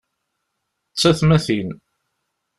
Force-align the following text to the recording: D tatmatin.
D 0.93 0.95
tatmatin. 0.99 1.69